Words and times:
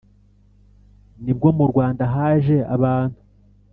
ni 1.23 1.33
bwo 1.37 1.49
mu 1.57 1.65
rwanda 1.71 2.03
haje 2.13 2.57
abantu 2.75 3.19